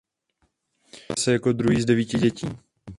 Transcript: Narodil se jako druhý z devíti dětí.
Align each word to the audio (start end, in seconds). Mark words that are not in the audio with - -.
Narodil 0.01 1.23
se 1.23 1.31
jako 1.31 1.51
druhý 1.51 1.81
z 1.81 1.85
devíti 1.85 2.17
dětí. 2.17 2.47